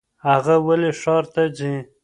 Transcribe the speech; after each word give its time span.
هغه 0.27 0.55
ولې 0.67 0.91
ښار 1.01 1.23
ته 1.33 1.43
ځي؟ 1.57 1.75